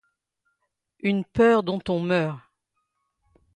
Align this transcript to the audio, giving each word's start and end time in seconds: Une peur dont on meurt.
Une 1.01 1.23
peur 1.23 1.61
dont 1.61 1.77
on 1.87 1.99
meurt. 1.99 2.39